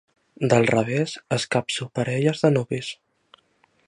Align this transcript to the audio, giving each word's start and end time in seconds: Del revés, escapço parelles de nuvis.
Del 0.53 0.63
revés, 0.71 1.13
escapço 1.37 1.87
parelles 1.99 2.43
de 2.47 2.53
nuvis. 2.57 2.91